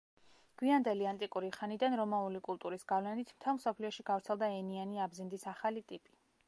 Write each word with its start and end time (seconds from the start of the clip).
გვიანდელი 0.61 1.07
ანტიკური 1.09 1.51
ხანიდან 1.57 1.97
რომაული 2.01 2.41
კულტურის 2.49 2.89
გავლენით 2.93 3.35
მთელ 3.37 3.59
მსოფლიოში 3.61 4.09
გავრცელდა 4.13 4.53
ენიანი 4.59 5.05
აბზინდის 5.07 5.49
ახალი 5.55 5.89
ტიპი. 5.93 6.21